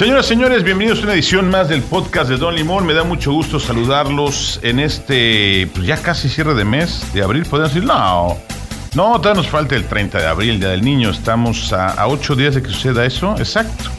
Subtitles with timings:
[0.00, 2.86] Señoras, señores, bienvenidos a una edición más del podcast de Don Limón.
[2.86, 7.44] Me da mucho gusto saludarlos en este, pues ya casi cierre de mes de abril.
[7.44, 8.38] Podemos decir, no,
[8.94, 11.10] no, todavía nos falta el 30 de abril, Día del Niño.
[11.10, 13.34] Estamos a, a ocho días de que suceda eso.
[13.36, 13.90] Exacto.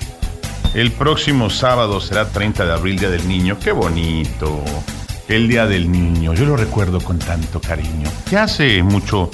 [0.74, 3.60] El próximo sábado será 30 de abril, Día del Niño.
[3.60, 4.60] Qué bonito.
[5.28, 6.34] El Día del Niño.
[6.34, 8.10] Yo lo recuerdo con tanto cariño.
[8.28, 9.30] Que hace mucho,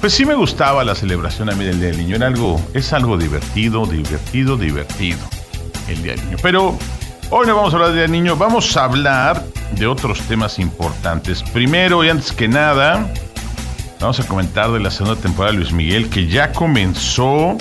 [0.00, 2.16] pues sí me gustaba la celebración a mí del Día del Niño.
[2.16, 5.18] Era algo, es algo divertido, divertido, divertido
[5.88, 6.36] el Día del Niño.
[6.42, 6.78] Pero
[7.30, 11.42] hoy no vamos a hablar del Día Niño, vamos a hablar de otros temas importantes.
[11.42, 13.06] Primero y antes que nada,
[14.00, 17.56] vamos a comentar de la segunda temporada de Luis Miguel, que ya comenzó.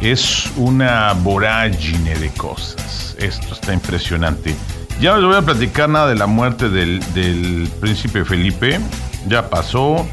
[0.00, 3.16] Es una vorágine de cosas.
[3.18, 4.54] Esto está impresionante.
[5.00, 8.78] Ya no les voy a platicar nada de la muerte del, príncipe Felipe.
[9.26, 10.06] Ya pasó.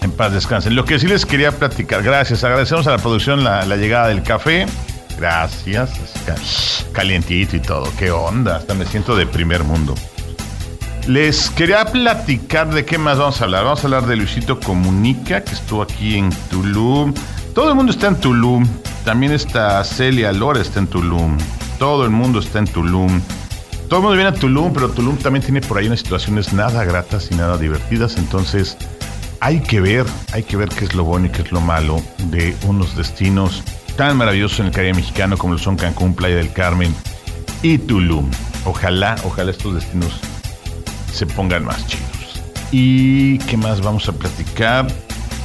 [0.00, 0.74] En paz descansen.
[0.74, 4.66] Lo que sí les quería platicar, gracias, agradecemos a la producción la llegada del café.
[5.18, 5.90] Gracias.
[6.92, 7.90] Calientito y todo.
[7.98, 8.56] ¿Qué onda?
[8.56, 9.94] Hasta me siento de primer mundo.
[11.06, 13.64] Les quería platicar de qué más vamos a hablar.
[13.64, 17.14] Vamos a hablar de Luisito Comunica, que estuvo aquí en Tulum.
[17.54, 18.66] Todo el mundo está en Tulum.
[19.04, 21.38] También está Celia Lora, está en Tulum.
[21.78, 23.20] Todo el mundo está en Tulum.
[23.88, 26.84] Todo el mundo viene a Tulum, pero Tulum también tiene por ahí unas situaciones nada
[26.84, 28.16] gratas y nada divertidas.
[28.16, 28.76] Entonces,
[29.38, 32.02] hay que ver, hay que ver qué es lo bueno y qué es lo malo
[32.30, 33.62] de unos destinos
[33.96, 36.94] tan maravillosos en el Caribe mexicano como lo son Cancún, Playa del Carmen
[37.62, 38.30] y Tulum.
[38.64, 40.20] Ojalá, ojalá estos destinos
[41.12, 42.42] se pongan más chidos.
[42.70, 44.86] ¿Y qué más vamos a platicar?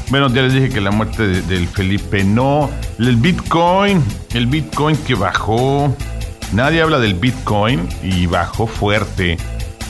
[0.09, 2.69] Bueno, ya les dije que la muerte de, del Felipe no.
[3.00, 4.03] El Bitcoin,
[4.34, 5.95] el Bitcoin que bajó.
[6.51, 9.38] Nadie habla del Bitcoin y bajó fuerte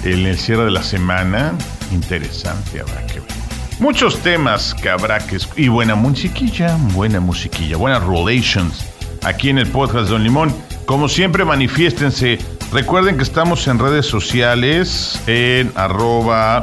[0.04, 1.54] en el cierre de la semana.
[1.92, 3.41] Interesante, habrá que ver.
[3.82, 5.40] Muchos temas que habrá que...
[5.56, 8.86] Y buena musiquilla, buena musiquilla, buenas relations
[9.24, 10.56] aquí en el podcast Don Limón.
[10.86, 12.38] Como siempre, manifiéstense.
[12.72, 16.62] Recuerden que estamos en redes sociales, en arroba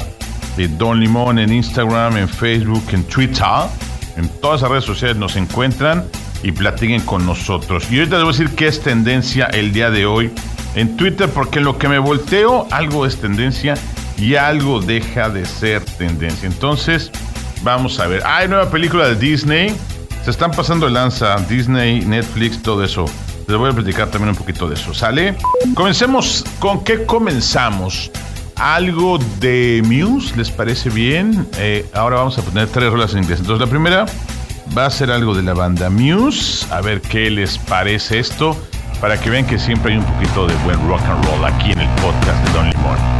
[0.78, 3.44] Don Limón, en Instagram, en Facebook, en Twitter.
[4.16, 6.04] En todas las redes sociales nos encuentran
[6.44, 7.90] y platiquen con nosotros.
[7.90, 10.30] Y ahorita les voy a decir qué es tendencia el día de hoy
[10.76, 13.74] en Twitter, porque lo que me volteo, algo es tendencia
[14.18, 16.46] y algo deja de ser tendencia.
[16.46, 17.10] Entonces,
[17.62, 18.22] vamos a ver.
[18.26, 19.74] Hay nueva película de Disney.
[20.24, 23.06] Se están pasando el lanza Disney, Netflix, todo eso.
[23.46, 24.92] Les voy a platicar también un poquito de eso.
[24.92, 25.36] ¿Sale?
[25.74, 26.44] Comencemos.
[26.58, 28.10] ¿Con qué comenzamos?
[28.56, 31.46] Algo de Muse, ¿les parece bien?
[31.58, 33.38] Eh, ahora vamos a poner tres rolas en inglés.
[33.38, 34.04] Entonces, la primera
[34.76, 36.66] va a ser algo de la banda Muse.
[36.72, 38.56] A ver qué les parece esto.
[39.00, 41.78] Para que vean que siempre hay un poquito de buen rock and roll aquí en
[41.78, 43.17] el podcast de Don Limón.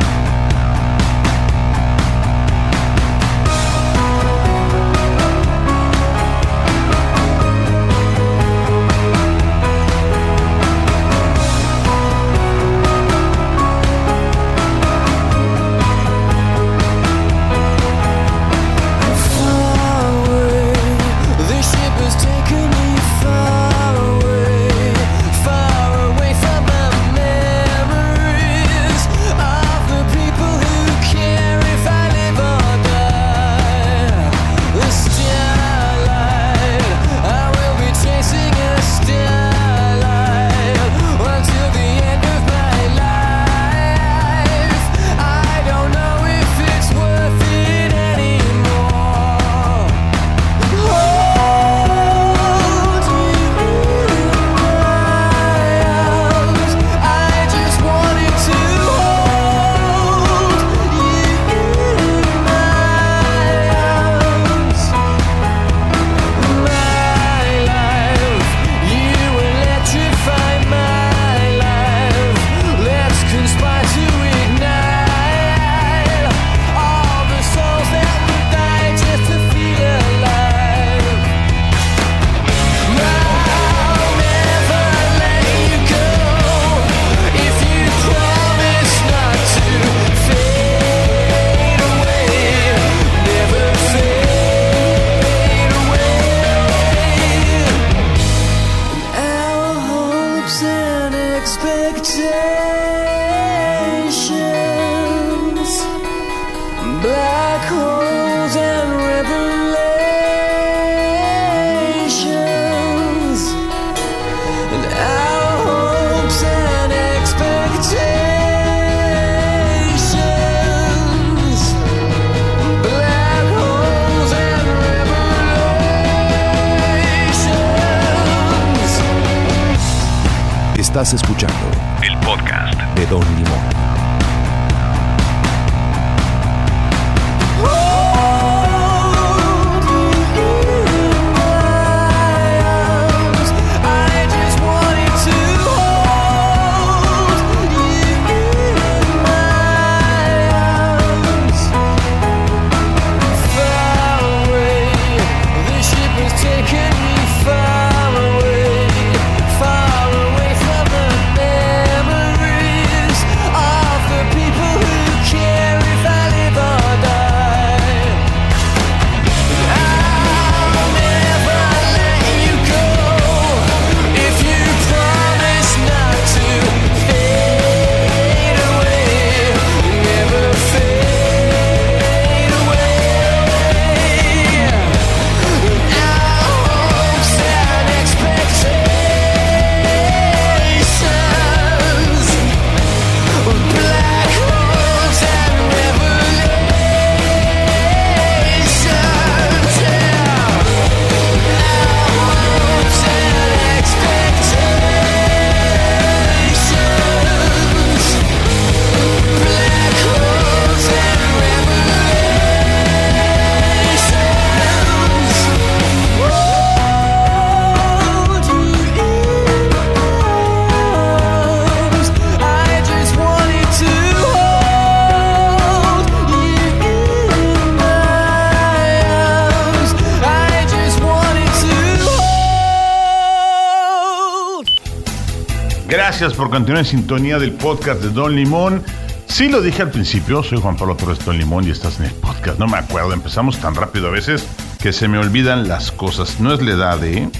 [236.19, 238.83] Gracias por continuar en sintonía del podcast de Don Limón.
[239.29, 242.13] Sí lo dije al principio, soy Juan Pablo Torres Don Limón y estás en el
[242.15, 242.59] podcast.
[242.59, 244.45] No me acuerdo, empezamos tan rápido a veces
[244.81, 246.41] que se me olvidan las cosas.
[246.41, 247.31] No es la edad, ¿eh?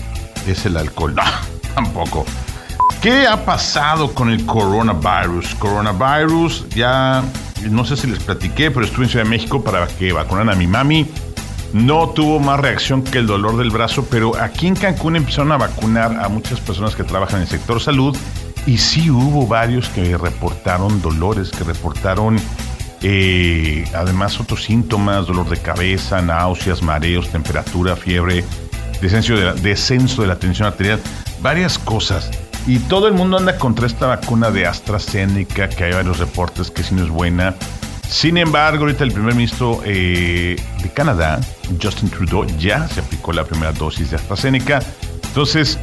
[0.47, 1.13] Es el alcohol.
[1.17, 1.25] No,
[1.75, 2.25] tampoco.
[3.03, 5.57] ¿Qué ha pasado con el coronavirus?
[5.57, 7.25] Coronavirus, ya
[7.69, 10.55] no sé si les platiqué, pero estuve en Ciudad de México para que vacunaran a
[10.55, 11.05] mi mami.
[11.73, 15.57] No tuvo más reacción que el dolor del brazo, pero aquí en Cancún empezaron a
[15.57, 18.17] vacunar a muchas personas que trabajan en el sector salud
[18.67, 22.39] y sí hubo varios que reportaron dolores, que reportaron
[23.03, 28.45] eh, además otros síntomas, dolor de cabeza, náuseas, mareos, temperatura, fiebre,
[29.01, 31.01] descenso de, la, descenso de la tensión arterial,
[31.41, 32.31] varias cosas.
[32.67, 36.83] Y todo el mundo anda contra esta vacuna de AstraZeneca, que hay varios reportes que
[36.83, 37.55] sí no es buena.
[38.09, 41.41] Sin embargo, ahorita el primer ministro eh, de Canadá,
[41.81, 44.81] Justin Trudeau, ya se aplicó la primera dosis de AstraZeneca.
[45.29, 45.79] Entonces,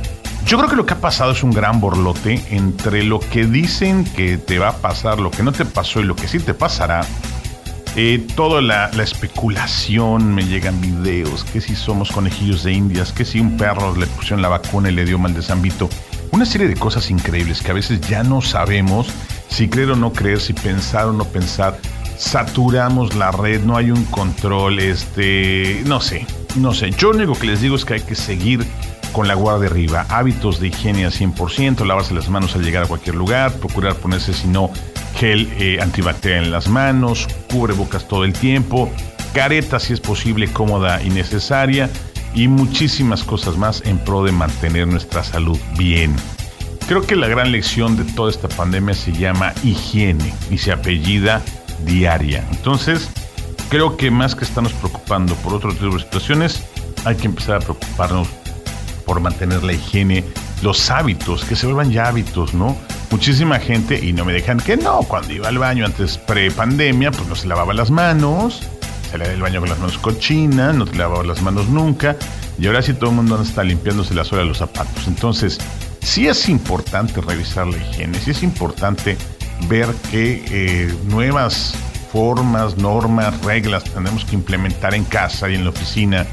[0.45, 4.03] yo creo que lo que ha pasado es un gran borlote entre lo que dicen
[4.03, 6.53] que te va a pasar, lo que no te pasó y lo que sí te
[6.53, 7.01] pasará.
[7.95, 13.39] Eh, toda la, especulación, me llegan videos, que si somos conejillos de indias, que si
[13.39, 15.89] un perro le pusieron la vacuna y le dio mal de Zambito.
[16.31, 19.07] Una serie de cosas increíbles que a veces ya no sabemos
[19.49, 21.79] si creer o no creer, si pensar o no pensar.
[22.17, 26.91] Saturamos la red, no hay un control, este, no sé, no sé.
[26.91, 28.65] Yo lo único que les digo es que hay que seguir
[29.15, 32.87] con la guardia arriba, hábitos de higiene al 100%, lavarse las manos al llegar a
[32.87, 34.69] cualquier lugar, procurar ponerse si no
[35.15, 38.91] gel eh, antibacterial en las manos, cubrebocas todo el tiempo,
[39.33, 41.89] careta si es posible, cómoda y necesaria
[42.33, 46.13] y muchísimas cosas más en pro de mantener nuestra salud bien.
[46.85, 51.41] Creo que la gran lección de toda esta pandemia se llama higiene y se apellida
[51.85, 52.45] diaria.
[52.51, 53.09] Entonces,
[53.69, 56.65] creo que más que estarnos preocupando por otro tipo de situaciones,
[57.05, 58.27] hay que empezar a preocuparnos
[59.05, 60.23] por mantener la higiene,
[60.61, 62.75] los hábitos, que se vuelvan ya hábitos, ¿no?
[63.11, 67.27] Muchísima gente, y no me dejan que no, cuando iba al baño antes pre-pandemia, pues
[67.27, 68.61] no se lavaba las manos,
[69.11, 72.17] se le el baño con las manos cochinas, no te lavaba las manos nunca,
[72.57, 75.07] y ahora sí todo el mundo está limpiándose la suela de los zapatos.
[75.07, 75.59] Entonces,
[76.01, 79.17] sí es importante revisar la higiene, sí es importante
[79.67, 81.75] ver qué eh, nuevas
[82.11, 86.25] formas, normas, reglas tenemos que implementar en casa y en la oficina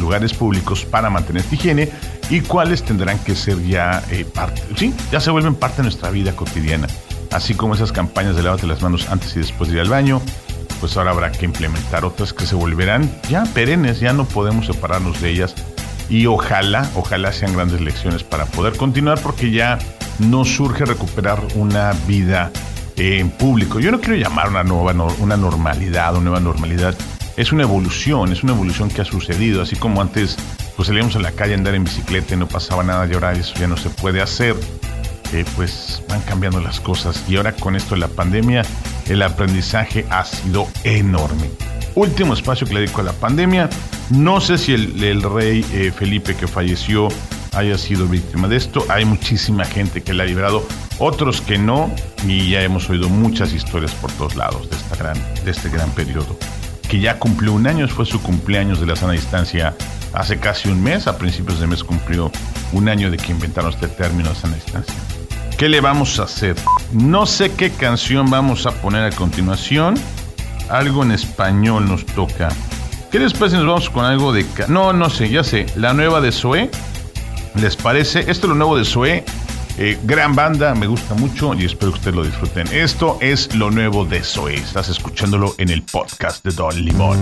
[0.00, 1.90] lugares públicos para mantener higiene
[2.30, 6.10] y cuáles tendrán que ser ya eh, parte, sí, ya se vuelven parte de nuestra
[6.10, 6.86] vida cotidiana.
[7.30, 10.22] Así como esas campañas de lavarte las manos antes y después de ir al baño,
[10.80, 15.20] pues ahora habrá que implementar otras que se volverán ya perennes, ya no podemos separarnos
[15.20, 15.54] de ellas
[16.08, 19.78] y ojalá, ojalá sean grandes lecciones para poder continuar porque ya
[20.18, 22.50] no surge recuperar una vida
[22.96, 23.80] en público.
[23.80, 26.94] Yo no quiero llamar una nueva una normalidad, una nueva normalidad
[27.36, 30.36] es una evolución, es una evolución que ha sucedido, así como antes
[30.76, 33.32] pues salíamos a la calle a andar en bicicleta y no pasaba nada y ahora
[33.32, 34.56] eso ya no se puede hacer,
[35.32, 38.62] eh, pues van cambiando las cosas y ahora con esto de la pandemia
[39.08, 41.50] el aprendizaje ha sido enorme.
[41.94, 43.70] Último espacio que le dedico a la pandemia,
[44.10, 47.08] no sé si el, rey eh, Felipe que falleció
[47.52, 48.84] haya sido víctima de esto.
[48.88, 50.66] Hay muchísima gente que la ha librado,
[50.98, 51.94] otros que no,
[52.26, 55.90] y ya hemos oído muchas historias por todos lados de, esta gran, de este gran
[55.92, 56.36] periodo.
[56.94, 59.74] Que ya cumplió un año, fue su cumpleaños de la sana distancia
[60.12, 62.30] hace casi un mes, a principios de mes cumplió
[62.70, 64.94] un año de que inventaron este término de sana distancia.
[65.58, 66.54] ¿Qué le vamos a hacer?
[66.92, 69.96] No sé qué canción vamos a poner a continuación.
[70.68, 72.50] Algo en español nos toca.
[73.10, 74.46] ¿Qué si nos vamos con algo de...
[74.68, 75.66] No, no sé, ya sé.
[75.74, 76.70] La nueva de Zoé.
[77.56, 78.20] ¿Les parece?
[78.20, 79.24] Esto es lo nuevo de Zoé.
[79.76, 82.68] Eh, gran banda, me gusta mucho y espero que ustedes lo disfruten.
[82.72, 84.54] Esto es lo nuevo de Zoé.
[84.54, 87.18] Estás escuchándolo en el podcast de Don Limón.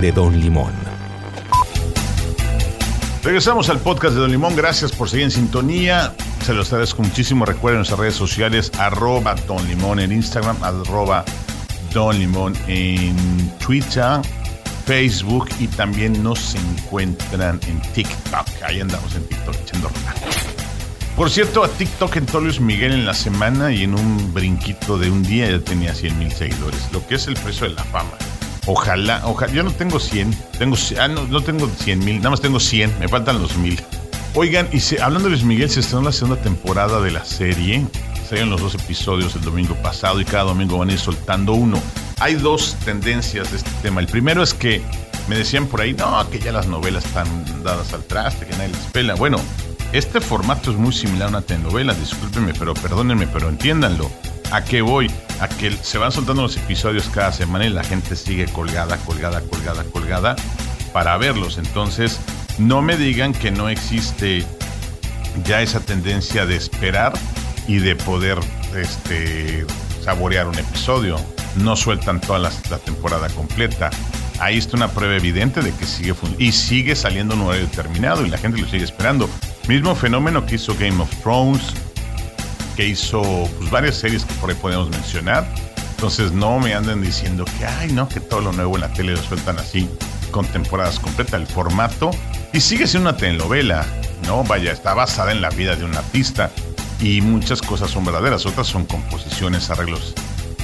[0.00, 0.72] De Don Limón.
[3.22, 4.54] Regresamos al podcast de Don Limón.
[4.54, 6.14] Gracias por seguir en sintonía.
[6.44, 7.44] Se los agradezco muchísimo.
[7.44, 11.24] Recuerden nuestras redes sociales, arroba Don Limón en Instagram, arroba
[11.92, 13.16] Don Limón en
[13.58, 14.20] Twitter.
[14.86, 18.46] Facebook y también nos encuentran en TikTok.
[18.64, 19.90] Ahí andamos en TikTok echando
[21.16, 25.10] Por cierto, a TikTok entró Luis Miguel en la semana y en un brinquito de
[25.10, 28.12] un día ya tenía 100 mil seguidores, lo que es el precio de la fama.
[28.66, 32.58] Ojalá, ojalá, yo no tengo 100, tengo, ah, no, tengo 100 mil, nada más tengo
[32.58, 33.80] 100, me faltan los mil.
[34.34, 37.86] Oigan, y hablando de Luis Miguel, se estrenó la segunda temporada de la serie.
[38.28, 41.80] Salieron los dos episodios el domingo pasado y cada domingo van a ir soltando uno.
[42.18, 44.00] Hay dos tendencias de este tema.
[44.00, 44.82] El primero es que
[45.28, 47.26] me decían por ahí, no, que ya las novelas están
[47.62, 49.14] dadas al traste, que nadie las pela.
[49.14, 49.38] Bueno,
[49.92, 54.10] este formato es muy similar a una telenovela, discúlpenme, pero perdónenme, pero entiéndanlo.
[54.52, 55.10] ¿A qué voy?
[55.40, 59.40] A que se van soltando los episodios cada semana y la gente sigue colgada, colgada,
[59.40, 60.36] colgada, colgada
[60.92, 61.58] para verlos.
[61.58, 62.20] Entonces,
[62.58, 64.46] no me digan que no existe
[65.44, 67.12] ya esa tendencia de esperar
[67.66, 68.38] y de poder
[68.74, 69.66] este,
[70.02, 71.16] saborear un episodio.
[71.56, 72.50] No sueltan toda la,
[72.84, 73.90] temporada completa.
[74.38, 78.28] Ahí está una prueba evidente de que sigue y sigue saliendo un horario determinado y
[78.28, 79.28] la gente lo sigue esperando.
[79.66, 81.74] Mismo fenómeno que hizo Game of Thrones,
[82.76, 83.22] que hizo
[83.58, 85.46] pues, varias series que por ahí podemos mencionar.
[85.90, 89.12] Entonces no me anden diciendo que, ay, no, que todo lo nuevo en la tele
[89.12, 89.88] lo sueltan así
[90.30, 91.40] con temporadas completas.
[91.40, 92.10] El formato
[92.52, 93.86] y sigue siendo una telenovela,
[94.26, 94.44] ¿no?
[94.44, 96.50] Vaya, está basada en la vida de un artista
[97.00, 100.14] y muchas cosas son verdaderas, otras son composiciones, arreglos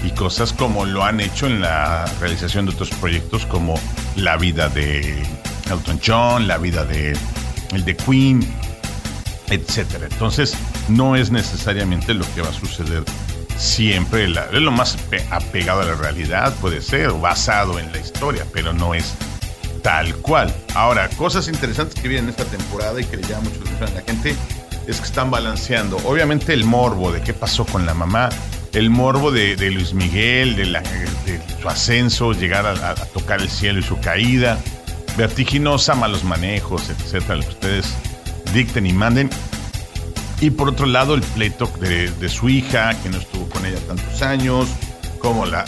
[0.04, 3.74] y cosas como lo han hecho en la realización de otros proyectos como
[4.16, 5.22] la vida de
[5.70, 7.16] Elton John, la vida de
[7.72, 8.46] el de Queen,
[9.54, 10.08] etcétera.
[10.10, 10.54] Entonces,
[10.88, 13.04] no es necesariamente lo que va a suceder
[13.56, 14.98] siempre, es lo más
[15.30, 19.14] apegado a la realidad, puede ser, o basado en la historia, pero no es
[19.82, 20.54] Tal cual.
[20.74, 23.94] Ahora, cosas interesantes que vienen esta temporada y que le llama mucho la atención a
[23.94, 24.36] la gente
[24.86, 25.96] es que están balanceando.
[26.04, 28.28] Obviamente el morbo de qué pasó con la mamá,
[28.72, 33.98] el morbo de, Luis Miguel, de, su ascenso, llegar a, tocar el cielo y su
[33.98, 34.58] caída,
[35.16, 37.92] vertiginosa, malos manejos, etcétera, ustedes
[38.52, 39.30] dicten y manden.
[40.40, 44.22] Y por otro lado, el pleito de, su hija, que no estuvo con ella tantos
[44.22, 44.68] años,
[45.20, 45.64] cómo la,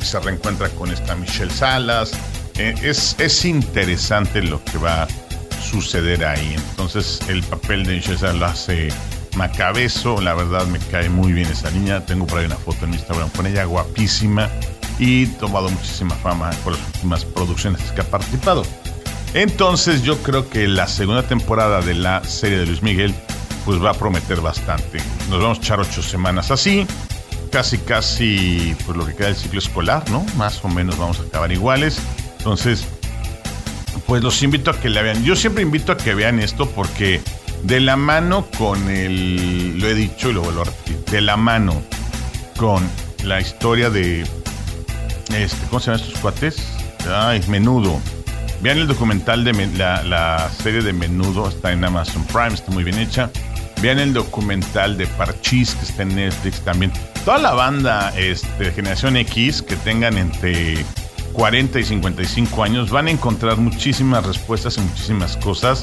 [0.00, 2.12] se reencuentra con esta Michelle Salas,
[2.56, 5.08] eh, es, es interesante lo que va a
[5.62, 6.54] suceder ahí.
[6.70, 8.88] Entonces, el papel de César lo hace
[9.36, 10.20] Macabezo.
[10.20, 12.04] La verdad, me cae muy bien esa niña.
[12.04, 14.48] Tengo por ahí una foto en Instagram con ella, guapísima.
[14.98, 18.62] Y tomado muchísima fama por las últimas producciones que ha participado.
[19.34, 23.14] Entonces, yo creo que la segunda temporada de la serie de Luis Miguel,
[23.64, 24.98] pues va a prometer bastante.
[25.30, 26.86] Nos vamos a echar ocho semanas así.
[27.50, 30.24] Casi, casi, pues lo que queda del ciclo escolar, ¿no?
[30.36, 31.98] Más o menos vamos a acabar iguales.
[32.38, 32.86] Entonces,
[34.06, 35.22] pues los invito a que la vean.
[35.24, 37.20] Yo siempre invito a que vean esto porque
[37.62, 41.36] de la mano con el, lo he dicho y lo vuelvo a repetir, de la
[41.36, 41.82] mano
[42.56, 42.88] con
[43.24, 44.26] la historia de,
[45.34, 46.66] este, ¿cómo se llaman estos cuates?
[47.08, 48.00] Ay, Menudo.
[48.62, 52.96] Vean el documental de la, serie de Menudo, está en Amazon Prime, está muy bien
[52.96, 53.28] hecha.
[53.80, 56.92] Vean el documental de Parchís, que está en Netflix también.
[57.24, 60.84] Toda la banda este, de Generación X que tengan entre
[61.32, 65.82] 40 y 55 años van a encontrar muchísimas respuestas en muchísimas cosas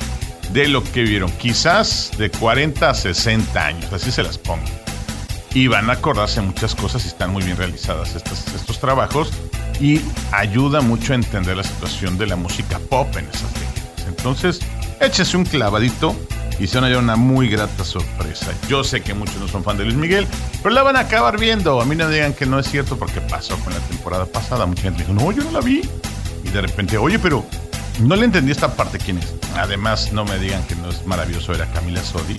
[0.54, 1.30] de lo que vieron.
[1.34, 4.64] Quizás de 40 a 60 años, así se las pongo.
[5.54, 9.32] Y van a acordarse muchas cosas y están muy bien realizadas estos, estos trabajos
[9.80, 14.08] y ayuda mucho a entender la situación de la música pop en esas décadas.
[14.08, 14.60] Entonces,
[15.00, 16.16] échese un clavadito
[16.60, 18.52] y se van a una muy grata sorpresa.
[18.68, 20.28] Yo sé que muchos no son fan de Luis Miguel,
[20.62, 21.80] pero la van a acabar viendo.
[21.82, 24.66] A mí no digan que no es cierto porque pasó con la temporada pasada.
[24.66, 25.82] Mucha gente dijo, no, yo no la vi.
[26.44, 27.46] Y de repente, oye, pero
[28.02, 29.34] no le entendí esta parte quién es.
[29.56, 32.38] Además, no me digan que no es maravilloso ver a Camila Sodi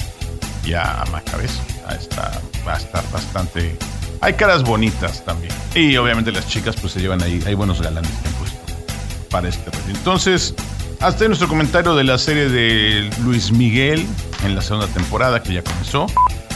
[0.65, 1.61] y a Macabezo.
[1.91, 3.77] Está, va a estar bastante...
[4.21, 5.53] Hay caras bonitas también.
[5.75, 8.59] Y obviamente las chicas pues se llevan ahí, hay buenos galanes que han puesto
[9.31, 9.71] para este.
[9.89, 10.55] Entonces,
[11.01, 14.07] hasta ahí nuestro comentario de la serie de Luis Miguel
[14.45, 16.07] en la segunda temporada que ya comenzó.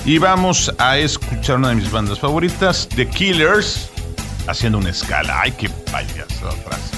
[0.04, 3.88] Y vamos a escuchar una de mis bandas favoritas, The Killers,
[4.46, 5.40] haciendo una escala.
[5.40, 6.90] ¡Ay, qué payaso frase!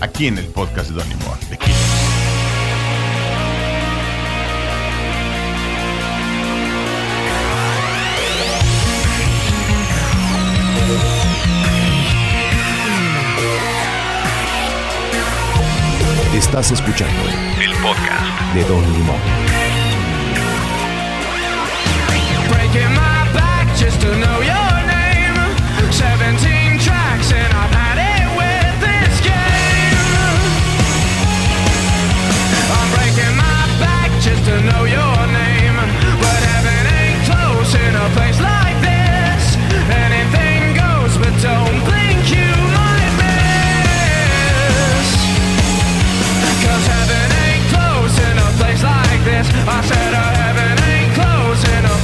[0.00, 1.91] Aquí en el podcast de Donny Moore, The Killers.
[16.42, 17.22] Estás escuchando
[17.62, 19.16] el podcast de Don Limón.
[22.50, 25.38] Breaking my back just to know your name.
[25.92, 29.96] 17 tracks and I've had it with this game.
[32.76, 35.78] I'm breaking my back just to know your name.
[36.20, 39.56] But heaven ain't close in a place like this.
[39.88, 42.81] Anything goes, but don't think you
[49.24, 49.46] this.
[49.66, 52.01] I said our heaven ain't closing up.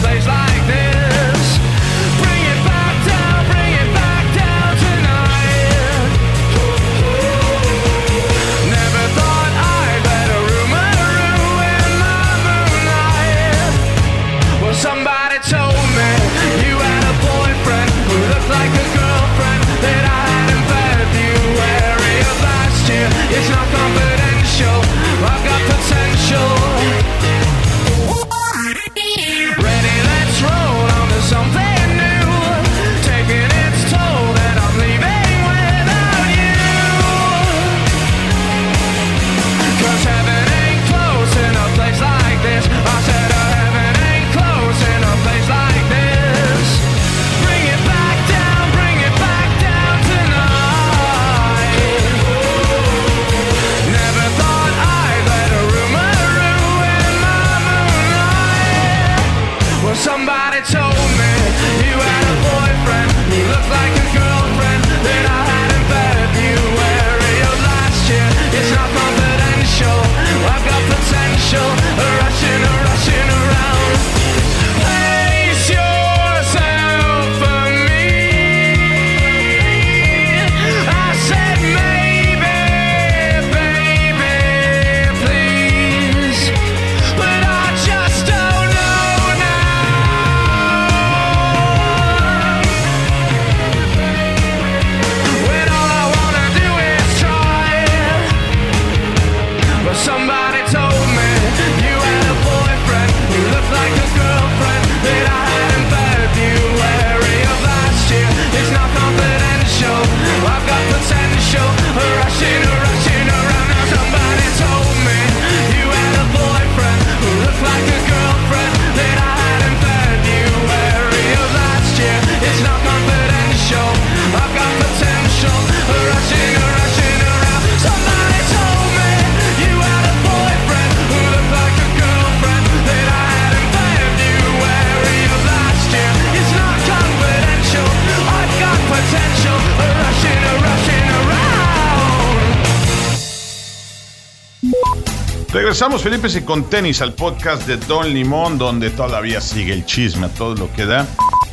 [145.58, 150.26] Regresamos, Felipe, y con tenis al podcast de Don Limón, donde todavía sigue el chisme
[150.26, 151.04] a todo lo que da.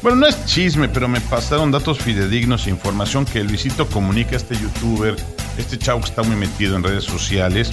[0.03, 4.55] Bueno, no es chisme, pero me pasaron datos fidedignos e información que Luisito comunica, este
[4.59, 5.15] youtuber,
[5.57, 7.71] este chavo que está muy metido en redes sociales.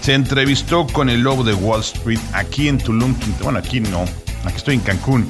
[0.00, 3.12] Se entrevistó con el lobo de Wall Street aquí en Tulum.
[3.42, 4.04] Bueno, aquí no,
[4.44, 5.28] aquí estoy en Cancún.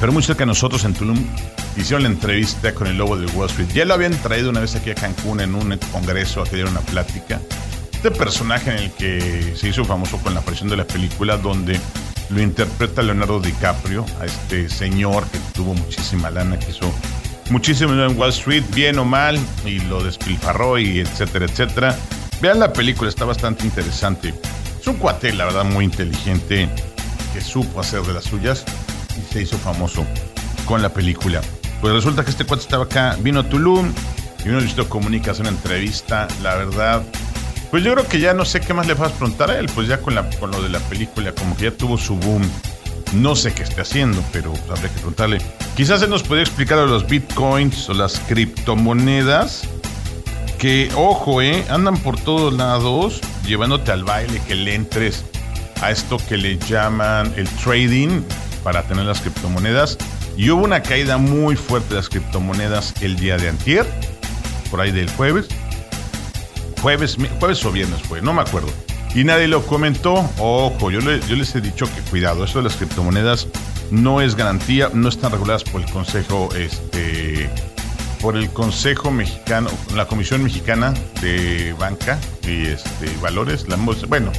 [0.00, 1.24] Pero muy cerca de nosotros en Tulum
[1.78, 3.68] hicieron la entrevista con el lobo de Wall Street.
[3.72, 6.70] Ya lo habían traído una vez aquí a Cancún en un congreso a que diera
[6.70, 7.40] una plática.
[8.04, 11.80] Este personaje en el que se hizo famoso con la aparición de la película, donde
[12.28, 16.92] lo interpreta Leonardo DiCaprio, a este señor que tuvo muchísima lana, que hizo
[17.48, 21.96] muchísimo en Wall Street, bien o mal, y lo despilfarró y etcétera, etcétera.
[22.42, 24.34] Vean la película, está bastante interesante.
[24.78, 26.68] Es un cuate, la verdad, muy inteligente,
[27.32, 28.66] que supo hacer de las suyas
[29.18, 30.04] y se hizo famoso
[30.66, 31.40] con la película.
[31.80, 33.90] Pues resulta que este cuate estaba acá, vino a Tulum
[34.44, 37.02] y uno Luisito Comunica hacer una entrevista, la verdad.
[37.74, 39.66] Pues yo creo que ya no sé qué más le vas a preguntar a él,
[39.74, 42.48] pues ya con, lo de la película, como que ya tuvo su boom.
[43.14, 45.38] No sé qué esté haciendo, pero habría que preguntarle.
[45.74, 49.64] Quizás él nos podría explicar a los bitcoins o las criptomonedas
[50.56, 55.24] que, ojo, eh, andan por todos lados llevándote al baile, que le entres
[55.82, 58.22] a esto que le llaman el trading
[58.62, 59.98] para tener las criptomonedas.
[60.36, 63.84] Y hubo una caída muy fuerte de las criptomonedas el día de antier,
[64.70, 65.48] por ahí del jueves.
[66.84, 68.68] Jueves, jueves o viernes fue, no me acuerdo.
[69.14, 70.16] Y nadie lo comentó.
[70.38, 73.48] Ojo, yo, le- les he dicho que cuidado, eso de las criptomonedas
[73.90, 77.48] no es garantía, no están reguladas por el Consejo, este,
[78.20, 80.92] por el Consejo Mexicano, la Comisión Mexicana
[81.22, 84.30] de Banca y este, Valores, la, bueno,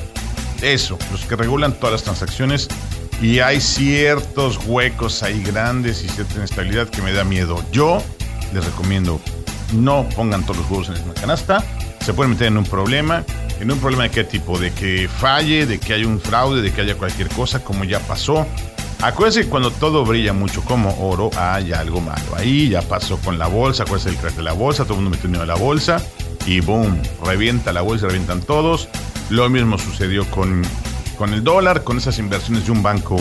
[0.62, 2.68] eso, los que regulan todas las transacciones
[3.24, 7.66] y hay ciertos huecos ahí grandes y cierta inestabilidad que me da miedo.
[7.72, 8.04] Yo
[8.54, 9.20] les recomiendo
[9.74, 11.64] no pongan todos los huevos en la misma canasta,
[12.00, 13.24] se pueden meter en un problema.
[13.60, 14.60] ¿En un problema de qué tipo?
[14.60, 18.00] De que falle, de que haya un fraude, de que haya cualquier cosa, como ya
[18.00, 18.46] pasó.
[19.02, 22.36] Acuérdense que cuando todo brilla mucho como oro, hay algo malo.
[22.38, 25.18] Ahí ya pasó con la bolsa, acuérdense del crack de la bolsa, todo el mundo
[25.18, 26.02] metió en la bolsa
[26.46, 28.88] y boom, revienta la bolsa, revientan todos.
[29.30, 30.64] Lo mismo sucedió con,
[31.18, 33.18] con el dólar, con esas inversiones de un banco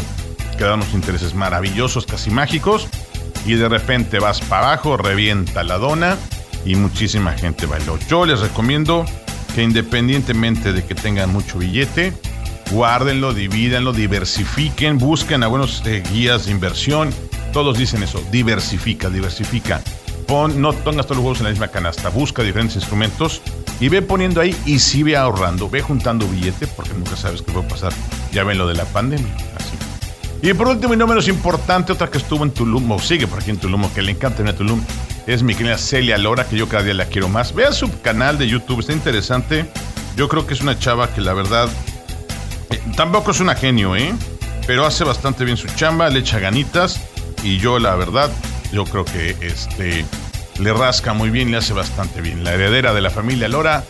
[0.57, 2.89] que dan unos intereses maravillosos, casi mágicos,
[3.47, 6.17] y de repente vas para abajo, revienta la dona
[6.65, 7.99] y muchísima gente bailó.
[8.09, 9.05] Yo les recomiendo
[9.55, 12.13] que independientemente de que tengan mucho billete,
[12.71, 17.11] guárdenlo, divídanlo, diversifiquen, busquen a buenos eh, guías de inversión.
[17.53, 19.81] Todos dicen eso, diversifica, diversifica.
[20.27, 23.43] Pon, no pongas todos los huevos en la misma canasta, busca diferentes instrumentos
[23.79, 27.53] y ve poniendo ahí y sí ve ahorrando, ve juntando billete porque nunca sabes qué
[27.53, 27.93] puede pasar.
[28.33, 29.33] Ya ven lo de la pandemia.
[30.45, 33.41] Y por último y no menos importante, otra que estuvo en Tulum, o sigue por
[33.41, 34.79] aquí en Tulum, que le encanta venir a Tulum,
[35.27, 37.55] es mi querida Celia Lora, que yo cada día la quiero más.
[37.55, 39.65] Vea su canal de YouTube, está interesante.
[40.17, 41.71] Yo creo que es una chava que la verdad
[42.69, 44.13] eh, tampoco es una genio, ¿eh?
[44.67, 47.01] Pero hace bastante bien su chamba, le echa ganitas.
[47.43, 48.31] Y yo, la verdad,
[48.71, 50.05] yo creo que este
[50.59, 52.45] le rasca muy bien, le hace bastante bien.
[52.45, 53.83] La heredera de la familia Lora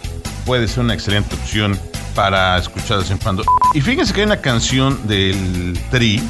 [0.46, 1.76] puede ser una excelente opción
[2.14, 3.44] para escuchar de en cuando.
[3.74, 6.22] Y fíjense que hay una canción del Tri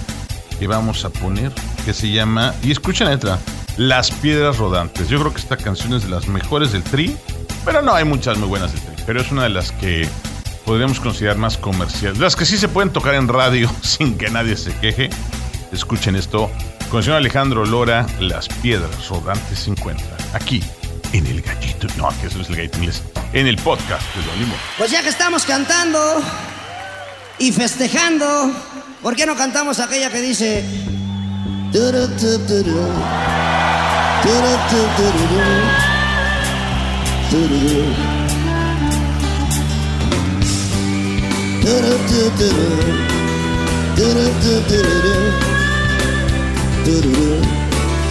[0.59, 1.53] que vamos a poner
[1.85, 3.39] que se llama, y escuchen la letra,
[3.77, 5.09] Las Piedras Rodantes.
[5.09, 7.17] Yo creo que esta canción es de las mejores del Tri,
[7.65, 10.09] pero no hay muchas muy buenas del Tri, pero es una de las que
[10.65, 12.19] podríamos considerar más comerciales.
[12.19, 15.11] Las que sí se pueden tocar en radio sin que nadie se queje.
[15.73, 16.51] Escuchen esto.
[16.89, 20.63] Con el señor Alejandro Lora, Las Piedras Rodantes se encuentran aquí
[21.15, 21.87] en el gallito.
[21.97, 22.79] No, que eso es el gallito.
[23.33, 24.59] En el podcast de Don Limón.
[24.77, 26.23] Pues ya que estamos cantando
[27.39, 28.53] y festejando,
[29.01, 30.65] ¿por qué no cantamos aquella que dice...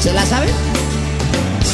[0.01, 0.72] ¿Se la sabe?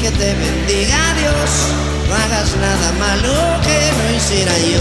[0.00, 1.50] que te bendiga Dios.
[2.08, 4.80] No hagas nada malo que no hiciera yo.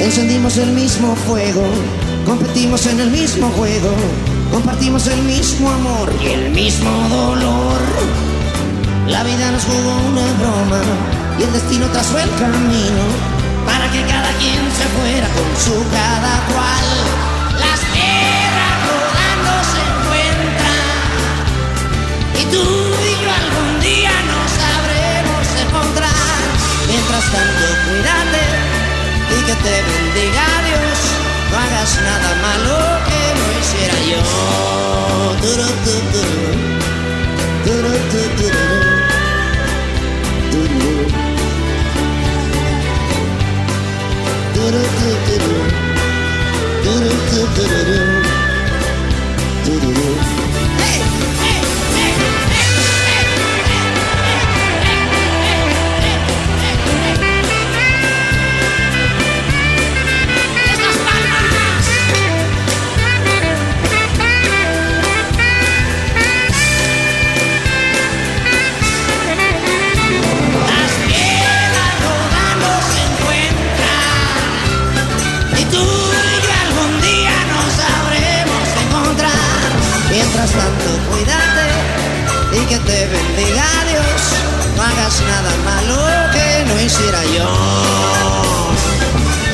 [0.00, 1.62] Encendimos el mismo fuego,
[2.24, 3.90] competimos en el mismo juego,
[4.50, 7.80] compartimos el mismo amor y el mismo dolor.
[9.08, 10.82] La vida nos jugó una broma
[11.38, 13.04] y el destino trazó el camino
[13.66, 16.86] para que cada quien se fuera con su cada cual.
[17.58, 20.96] Las tierras rodando se encuentran
[22.40, 26.38] y tú y yo algún día nos sabremos encontrar.
[26.88, 28.44] Mientras tanto, cuídate
[29.30, 30.98] y que te bendiga Dios.
[31.50, 32.95] No hagas nada malo
[33.66, 34.46] hiciera yo.
[82.86, 84.20] Te bendiga Dios.
[84.76, 85.98] No hagas nada malo
[86.32, 87.48] que no hiciera yo.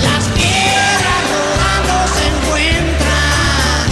[0.06, 3.84] Las piedras rodando se encuentran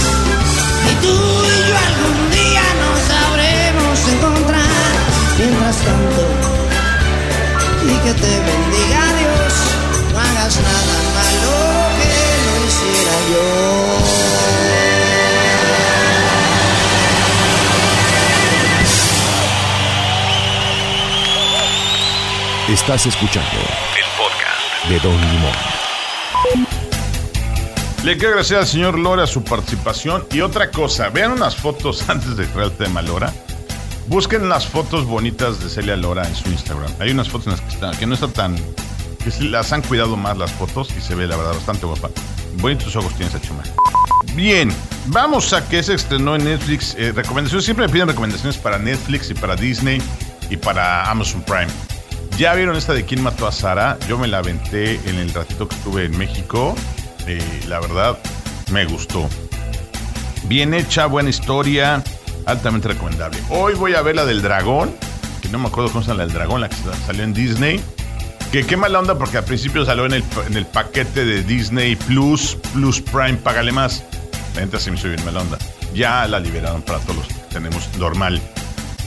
[0.90, 1.16] y tú
[1.54, 4.92] y yo algún día nos sabremos encontrar.
[5.38, 6.22] Mientras tanto,
[7.86, 8.32] y que te
[22.70, 23.50] Estás escuchando
[23.96, 25.52] el podcast de Don Limón.
[28.04, 30.24] Le quiero agradecer al señor Lora su participación.
[30.30, 33.32] Y otra cosa, vean unas fotos antes de entrar al tema Lora.
[34.06, 36.92] Busquen las fotos bonitas de Celia Lora en su Instagram.
[37.00, 38.54] Hay unas fotos en las que, está, que no está tan...
[38.54, 42.10] que las han cuidado más las fotos y se ve la verdad bastante guapa.
[42.58, 43.64] Bonitos ojos tiene esa chuma.
[44.34, 44.72] Bien,
[45.06, 46.94] vamos a que se estrenó en Netflix.
[46.96, 50.00] Eh, recomendaciones, siempre me piden recomendaciones para Netflix y para Disney
[50.50, 51.89] y para Amazon Prime.
[52.40, 53.98] Ya vieron esta de quién mató a Sara.
[54.08, 56.74] Yo me la aventé en el ratito que estuve en México.
[57.26, 58.18] Eh, la verdad,
[58.72, 59.28] me gustó.
[60.44, 62.02] Bien hecha, buena historia,
[62.46, 63.36] altamente recomendable.
[63.50, 64.96] Hoy voy a ver la del dragón,
[65.42, 67.78] que no me acuerdo cómo se la del dragón, la que salió en Disney.
[68.50, 71.94] Que qué mala onda porque al principio salió en el, en el paquete de Disney
[71.94, 74.02] Plus, Plus Prime, págale más.
[74.56, 75.58] La se me hizo bien mala onda.
[75.92, 78.40] Ya la liberaron para todos los que tenemos normal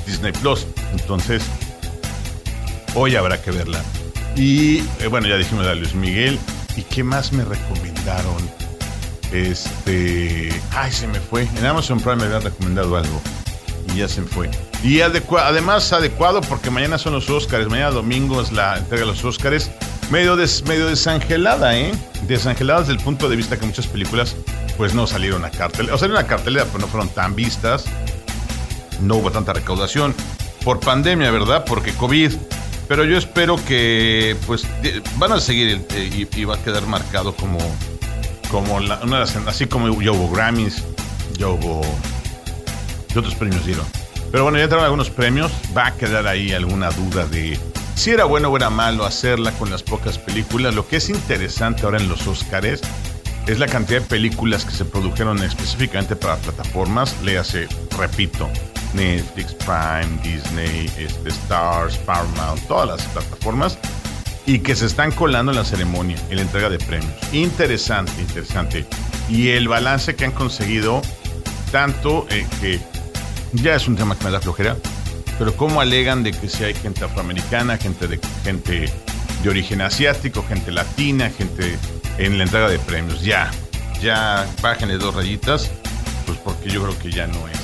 [0.06, 0.68] Disney Plus.
[0.92, 1.42] Entonces,
[2.96, 3.82] hoy habrá que verla.
[4.36, 6.40] Y eh, bueno, ya dijimos a Luis Miguel.
[6.76, 8.50] ¿Y qué más me recomendaron?
[9.32, 10.50] Este.
[10.76, 11.48] Ay, se me fue.
[11.58, 13.22] En Amazon Prime me habían recomendado algo.
[13.94, 14.50] Y ya se me fue.
[14.84, 17.68] Y además adecuado porque mañana son los Oscars.
[17.70, 19.70] Mañana domingo es la entrega de los Oscars.
[20.12, 21.92] Medio, des- medio desangelada, ¿eh?
[22.28, 24.36] Desangelada desde el punto de vista que muchas películas
[24.78, 25.96] pues no salieron a cartelera.
[25.96, 27.86] O salieron a cartelera, pero no fueron tan vistas.
[29.02, 30.14] No hubo tanta recaudación.
[30.64, 31.66] Por pandemia, ¿verdad?
[31.66, 32.34] Porque COVID.
[32.88, 34.66] Pero yo espero que pues
[35.18, 37.58] van a seguir eh, y, y va a quedar marcado como,
[38.52, 40.84] como la- una de las, así como ya hubo Grammys,
[41.38, 41.82] ya hubo
[43.12, 43.86] ¿Qué otros premios dieron?
[44.32, 45.52] Pero bueno, ya entraron algunos premios.
[45.78, 47.60] Va a quedar ahí alguna duda de
[47.96, 50.74] si era bueno o era malo hacerla con las pocas películas.
[50.74, 52.82] Lo que es interesante ahora en los Oscars
[53.46, 57.16] es la cantidad de películas que se produjeron específicamente para plataformas.
[57.22, 58.50] Léase, repito,
[58.94, 63.78] Netflix, Prime, Disney, este, Stars, Paramount, todas las plataformas.
[64.46, 67.14] Y que se están colando en la ceremonia, en la entrega de premios.
[67.32, 68.86] Interesante, interesante.
[69.30, 71.02] Y el balance que han conseguido
[71.72, 72.80] tanto eh, que
[73.54, 74.76] ya es un tema que me da flojera,
[75.38, 78.92] pero cómo alegan de que si hay gente afroamericana, gente de gente
[79.42, 81.78] de origen asiático, gente latina, gente
[82.18, 83.52] en la entrega de premios, ya,
[84.02, 85.72] ya bájenle dos rayitas,
[86.26, 87.60] pues porque yo creo que ya no es,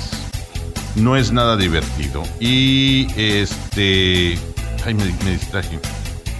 [0.96, 2.22] no es nada divertido.
[2.38, 4.38] Y este,
[4.84, 5.78] ay, me, distraje.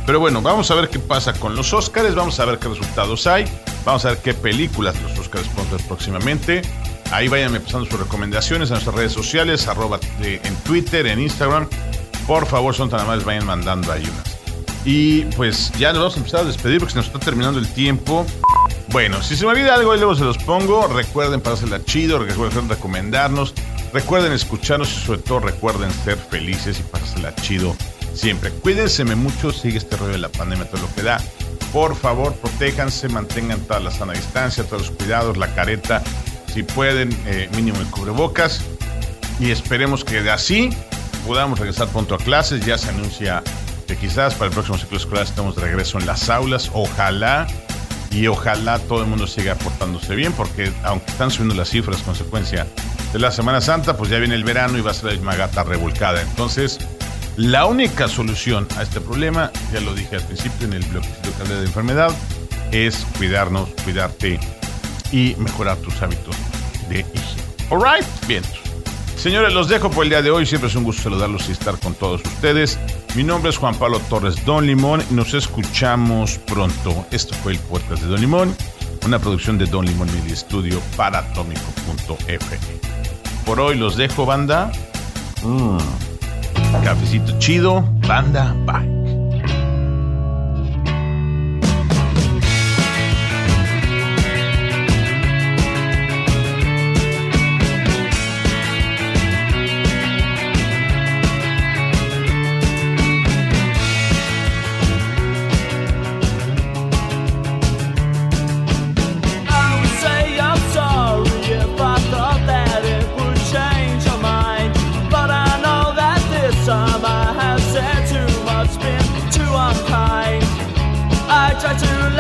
[0.06, 3.26] Pero bueno, vamos a ver qué pasa con los Oscars, vamos a ver qué resultados
[3.26, 3.44] hay,
[3.84, 6.62] vamos a ver qué películas los Oscars pondrán próximamente.
[7.12, 9.68] Ahí váyanme pasando sus recomendaciones a nuestras redes sociales,
[10.22, 11.68] en Twitter, en Instagram.
[12.26, 14.08] Por favor, son tan amables, vayan mandando ahí.
[14.84, 17.68] Y pues ya nos vamos a empezar a despedir porque se nos está terminando el
[17.72, 18.24] tiempo.
[18.88, 20.86] Bueno, si se me olvida algo, ahí luego se los pongo.
[20.88, 23.54] Recuerden pasársela chido, recuerden recomendarnos,
[23.92, 27.76] recuerden escucharnos y sobre todo recuerden ser felices y pasársela chido
[28.14, 28.50] siempre.
[28.50, 31.20] Cuídense mucho, sigue este rollo de la pandemia, todo lo que da.
[31.72, 36.02] Por favor, protéjanse, mantengan toda la sana distancia, todos los cuidados, la careta,
[36.52, 38.62] si pueden, eh, mínimo el cubrebocas.
[39.38, 40.70] Y esperemos que de así
[41.26, 42.64] podamos regresar pronto a clases.
[42.66, 43.42] Ya se anuncia
[43.86, 46.70] que quizás para el próximo ciclo escolar estemos de regreso en las aulas.
[46.74, 47.46] Ojalá
[48.10, 52.66] y ojalá todo el mundo siga portándose bien, porque aunque están subiendo las cifras consecuencia
[53.12, 55.34] de la Semana Santa, pues ya viene el verano y va a ser la misma
[55.34, 56.22] gata revolcada.
[56.22, 56.78] Entonces,
[57.36, 61.08] la única solución a este problema, ya lo dije al principio en el bloque
[61.48, 62.10] de enfermedad,
[62.72, 64.38] es cuidarnos, cuidarte
[65.12, 66.36] y mejorar tus hábitos
[66.88, 67.42] de higiene.
[67.70, 68.42] Alright, bien.
[69.16, 70.46] Señores, los dejo por el día de hoy.
[70.46, 72.78] Siempre es un gusto saludarlos y estar con todos ustedes.
[73.14, 77.06] Mi nombre es Juan Pablo Torres Don Limón y nos escuchamos pronto.
[77.10, 78.56] Esto fue el podcast de Don Limón,
[79.04, 82.89] una producción de Don Limón Media Studio para atómico.fm.
[83.50, 84.70] Por hoy los dejo, banda.
[85.42, 85.76] Mm.
[86.84, 88.99] Cafecito chido, banda, bye.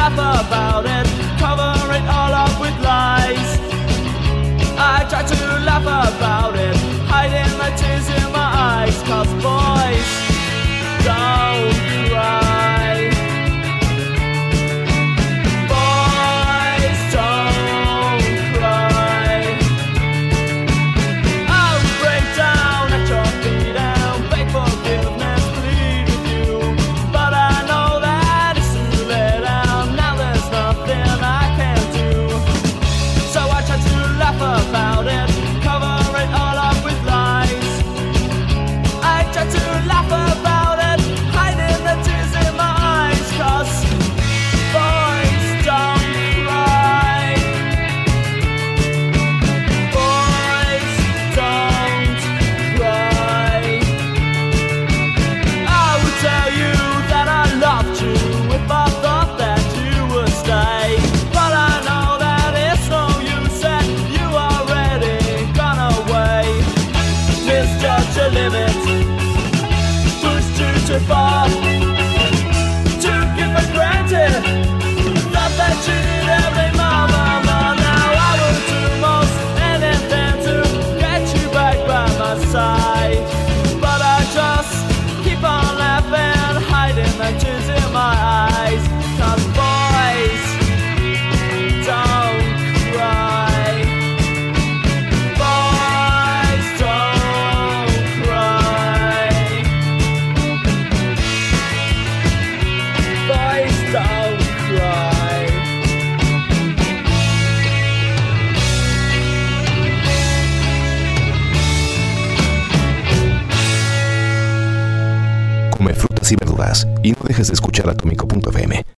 [0.08, 1.19] Laugh about it,